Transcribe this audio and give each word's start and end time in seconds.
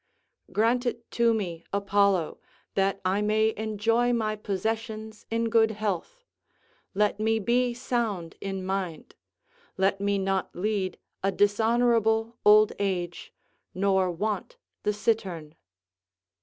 ["Grant 0.51 0.87
it 0.87 1.11
to 1.11 1.31
me, 1.31 1.63
Apollo, 1.71 2.39
that 2.73 2.99
I 3.05 3.21
may 3.21 3.53
enjoy 3.55 4.11
my 4.13 4.35
possessions 4.35 5.27
in 5.29 5.47
good 5.47 5.69
health; 5.69 6.23
let 6.95 7.19
me 7.19 7.37
be 7.37 7.75
sound 7.75 8.35
in 8.41 8.65
mind; 8.65 9.13
let 9.77 10.01
me 10.01 10.17
not 10.17 10.55
lead 10.55 10.97
a 11.21 11.31
dishonourable 11.31 12.35
old 12.43 12.73
age, 12.79 13.31
nor 13.75 14.09
want 14.09 14.57
the 14.81 14.91
cittern." 14.91 15.53